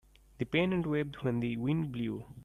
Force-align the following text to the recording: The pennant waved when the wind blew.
The 0.39 0.45
pennant 0.45 0.87
waved 0.87 1.17
when 1.17 1.41
the 1.41 1.57
wind 1.57 1.91
blew. 1.91 2.25